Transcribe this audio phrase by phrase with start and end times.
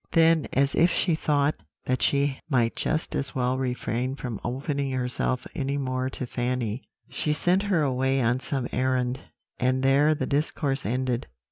[0.13, 1.53] "Then, as if she thought
[1.85, 7.33] that she might just as well refrain from opening herself any more to Fanny, she
[7.33, 9.19] sent her away on some errand,
[9.59, 11.27] and there the discourse ended.